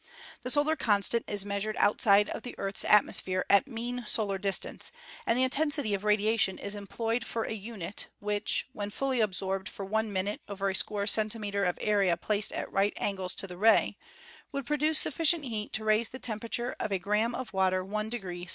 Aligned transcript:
The 0.41 0.49
solar 0.49 0.75
constant 0.75 1.25
is 1.29 1.45
measured 1.45 1.75
outside 1.77 2.31
of 2.31 2.41
the 2.41 2.55
Earth's 2.57 2.83
atmosphere 2.83 3.45
at 3.51 3.67
mean 3.67 4.03
solar 4.07 4.39
distance, 4.39 4.91
and 5.27 5.37
the 5.37 5.43
intensity 5.43 5.93
of 5.93 6.03
radiation 6.03 6.57
is 6.57 6.73
employed 6.73 7.23
for 7.23 7.43
a 7.43 7.51
unit, 7.51 8.07
122 8.17 8.31
ASTRONOMY 8.31 8.35
which, 8.35 8.67
when 8.73 8.89
fully 8.89 9.19
absorbed 9.21 9.69
for 9.69 9.85
one 9.85 10.11
minute 10.11 10.41
over 10.47 10.69
a 10.69 10.73
square 10.73 11.05
centimeter 11.05 11.63
of 11.63 11.77
area 11.79 12.17
placed 12.17 12.51
at 12.51 12.71
right 12.71 12.93
angles 12.97 13.35
to 13.35 13.45
the 13.45 13.57
ray, 13.57 13.95
would 14.51 14.65
produce 14.65 14.97
sufficient 14.97 15.45
heat 15.45 15.71
to 15.73 15.83
raise 15.85 16.09
the 16.09 16.17
temperature 16.17 16.75
of 16.79 16.91
a 16.91 16.97
gram 16.97 17.35
of 17.35 17.53
water 17.53 17.85
i° 17.85 18.45
C. 18.49 18.49